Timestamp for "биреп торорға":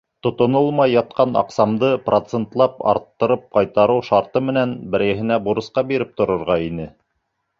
5.93-6.57